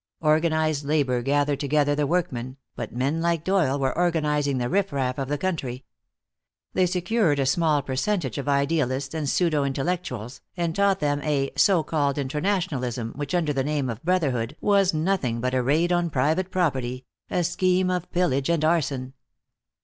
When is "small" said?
7.45-7.83